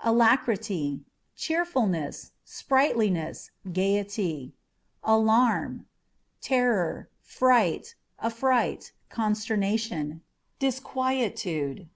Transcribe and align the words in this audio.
Alacrity 0.00 1.02
â€" 1.04 1.04
cheerfulness, 1.36 2.30
sprightliness, 2.42 3.50
gaiety. 3.70 4.54
Alarm 5.02 5.80
â€" 5.80 5.84
terror, 6.40 7.10
fright, 7.20 7.94
affright, 8.18 8.92
consternation, 9.10 10.22
disquietude. 10.58 11.90